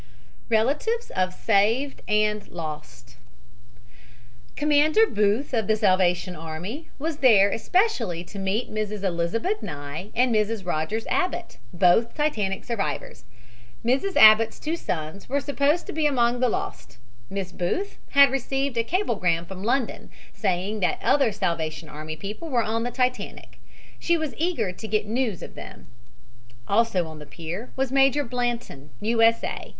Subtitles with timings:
[0.49, 3.17] RELATIVES OF SAVED AND LOST
[4.55, 9.03] Commander Booth, of the Salvation Army, was there especially to meet Mrs.
[9.03, 10.65] Elizabeth Nye and Mrs.
[10.65, 13.25] Rogers Abbott, both Titanic survivors.
[13.85, 14.15] Mrs.
[14.15, 16.97] Abbott's two sons were supposed to be among the lost.
[17.29, 22.63] Miss Booth had received a cablegram from London saying that other Salvation Army people were
[22.63, 23.59] on the Titanic.
[23.99, 25.85] She was eager to get news of them.
[26.67, 29.21] Also on the pier was Major Blanton, U.
[29.21, 29.43] S.
[29.43, 29.69] A.